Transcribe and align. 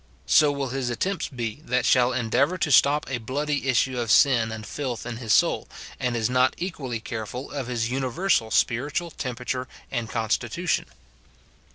So 0.25 0.51
will 0.51 0.69
his 0.69 0.89
attempts 0.89 1.27
be 1.27 1.61
that 1.63 1.85
shall 1.85 2.11
endeavour 2.11 2.57
to 2.57 2.71
stop 2.71 3.07
a 3.07 3.19
bloody 3.19 3.67
issue 3.69 3.99
of 3.99 4.09
sin 4.09 4.51
and 4.51 4.65
filth 4.65 5.05
in 5.05 5.17
his 5.17 5.31
soul, 5.31 5.67
and 5.99 6.15
is 6.15 6.27
not 6.27 6.55
equally 6.57 6.99
careful 6.99 7.51
of 7.51 7.67
his 7.67 7.91
universal 7.91 8.49
spiritual 8.49 9.11
temperature 9.11 9.67
and 9.91 10.09
constitution. 10.09 10.87